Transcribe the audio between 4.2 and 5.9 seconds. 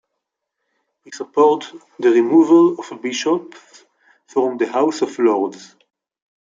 from the House of Lords.